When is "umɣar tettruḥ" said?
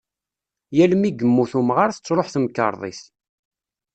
1.59-2.27